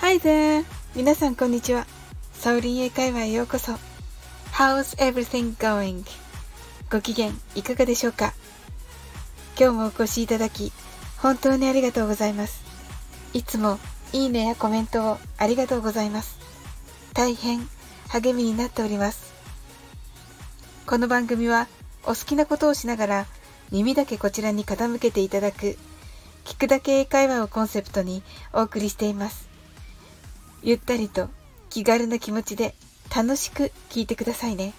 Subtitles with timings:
[0.00, 0.64] Hi there!
[0.94, 1.84] 皆さんこんにちは。
[2.32, 3.72] サウリン英会話へようこそ。
[4.52, 6.04] How's everything going?
[6.92, 8.34] ご機嫌いかがでしょうか？
[9.58, 10.70] 今日もお越しいただき、
[11.18, 12.62] 本当にありがとうございます。
[13.34, 13.80] いつも
[14.12, 16.38] いいねやコメントをありがとうございます。
[17.14, 17.68] 大変
[18.10, 19.32] 励みになっております。
[20.86, 21.66] この番組は
[22.04, 23.26] お好きなことをしながら
[23.72, 25.78] 耳だけこちらに傾けていただく
[26.44, 29.48] 聞くだけ英会話をコンセプトにお送りしています。
[30.62, 31.30] ゆったりと
[31.70, 32.74] 気軽な気持ちで
[33.14, 34.74] 楽しく聴いてくださいね。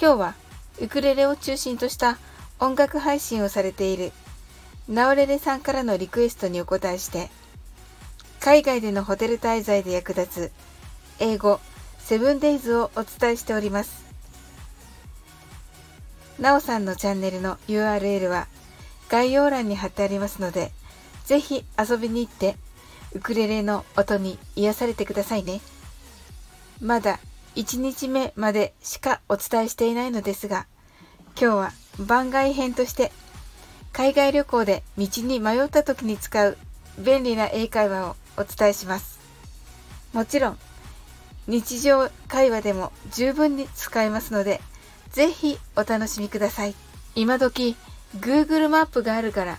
[0.00, 0.34] 今日は
[0.80, 2.16] ウクレレを中心とした
[2.60, 4.12] 音楽配信をされている
[4.88, 7.28] ナオレレさんからのリクエストにお答えして
[8.40, 10.52] 海外でのホテル滞在で役立つ
[11.18, 11.60] 英語
[11.98, 14.05] セブンデイズをお伝えしております。
[16.38, 18.46] なおさんのチャンネルの URL は
[19.08, 20.70] 概要欄に貼ってありますので、
[21.24, 22.56] ぜひ遊びに行って
[23.14, 25.60] ウクレレの音に癒されてくださいね。
[26.80, 27.18] まだ
[27.54, 30.66] 1日目までしかお伝えしていないのですが、
[31.40, 33.12] 今日は番外編として
[33.92, 36.58] 海外旅行で道に迷った時に使う
[36.98, 39.18] 便利な英会話をお伝えします。
[40.12, 40.58] もちろん
[41.46, 44.60] 日常会話でも十分に使えますので、
[45.16, 46.74] ぜひお楽しみください。
[47.14, 47.74] 今時
[48.18, 49.56] Google マップがあるから、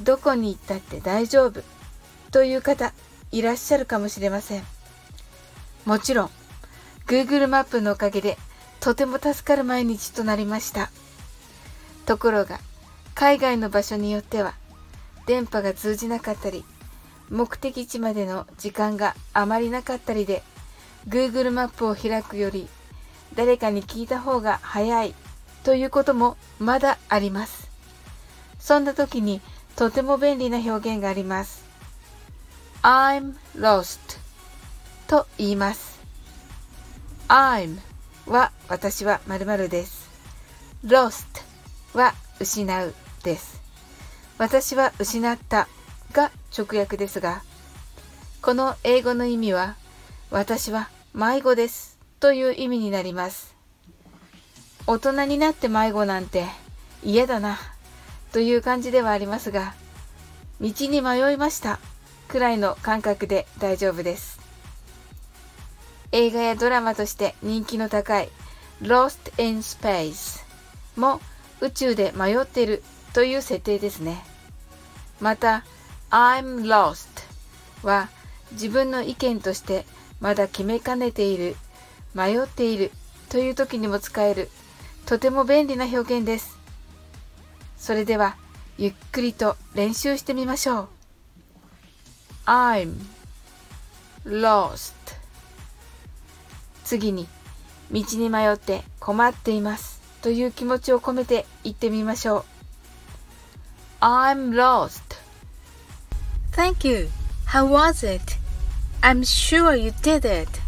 [0.00, 1.60] どこに行ったって大丈夫
[2.30, 2.94] という方
[3.30, 4.62] いらっしゃるかもしれません。
[5.84, 6.30] もちろん、
[7.06, 8.38] Google マップのおかげで
[8.80, 10.88] とても助かる毎日となりました。
[12.06, 12.58] ところが、
[13.14, 14.54] 海外の場所によっては、
[15.26, 16.64] 電波が通じなかったり、
[17.28, 20.42] 目的地までの時間があまりなかったりで、
[21.06, 22.70] Google マップを開くより
[23.34, 25.14] 誰かに聞いた方が早い
[25.62, 27.68] ということもまだあります。
[28.58, 29.40] そんな時に
[29.76, 31.64] とても便利な表現があります。
[32.82, 33.98] I'm lost
[35.06, 35.98] と言います。
[37.28, 37.78] I'm
[38.26, 40.08] は私は〇〇です。
[40.84, 41.26] lost
[41.94, 43.60] は失うです。
[44.38, 45.68] 私は失った
[46.12, 47.42] が直訳ですが、
[48.40, 49.74] この英語の意味は
[50.30, 53.54] 私は迷子ですという意味になります。
[54.86, 56.46] 大人になって迷子なんて
[57.04, 57.58] 嫌だな
[58.32, 59.74] という感じではありますが、
[60.60, 61.78] 道に迷いました
[62.26, 64.40] くらいの感覚で大丈夫です。
[66.10, 68.28] 映画やドラマとして人気の高い
[68.80, 70.42] Lost in Space
[70.96, 71.20] も
[71.60, 74.24] 宇宙で迷っているという設定ですね。
[75.20, 75.64] また
[76.10, 77.08] I'm lost
[77.82, 78.08] は
[78.52, 79.84] 自分の意見として
[80.20, 81.56] まだ決めかねている、
[82.14, 82.90] 迷っている
[83.28, 84.48] という時にも使える、
[85.06, 86.58] とても便利な表現です。
[87.76, 88.36] それでは、
[88.76, 90.88] ゆっくりと練習してみましょう。
[92.46, 92.94] I'm
[94.24, 94.94] lost
[96.84, 97.28] 次に、
[97.92, 102.44] 道に迷って困っていますという気持ちを込めて言ってみましょう。
[104.00, 105.16] I'm lost.
[106.52, 107.08] Thank you.
[107.46, 108.38] How was it?
[109.00, 110.67] I'm sure you did it.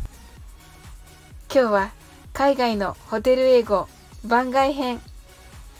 [1.53, 1.91] 今日は
[2.33, 3.89] 海外のホテル英語
[4.25, 5.01] 番外編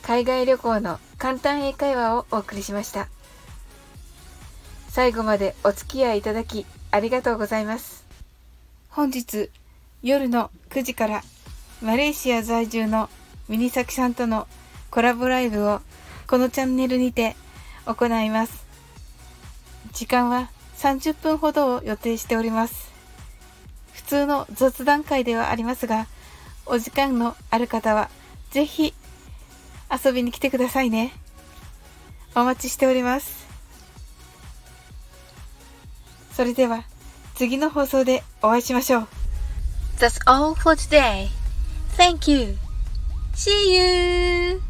[0.03, 3.07] 海外旅行の簡単英会話をお送りしました。
[4.89, 8.05] 最後までお付き合いいただきありがとうございます。
[8.89, 9.49] 本日
[10.03, 11.23] 夜の9時から
[11.81, 13.09] マレーシア在住の
[13.49, 14.49] ミニサキさんとの
[14.91, 15.81] コラボライブを
[16.27, 17.37] このチャンネルにて
[17.87, 18.67] 行います。
[19.93, 22.90] 時間は30分ほどを予定しております。
[24.11, 26.09] 通の雑談会ではありますが、
[26.67, 28.11] お時間のある方は
[28.51, 28.93] ぜひ
[30.05, 31.13] 遊びに来てくださいね。
[32.35, 33.47] お待ちしております。
[36.33, 36.83] それでは
[37.37, 39.09] 次の放送でお会いしましょう。
[39.99, 41.29] That's all for today.
[41.97, 42.57] Thank you.
[43.35, 44.70] See you!